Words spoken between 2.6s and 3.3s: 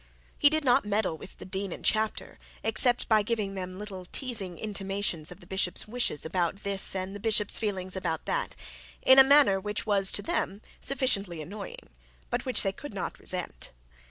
except by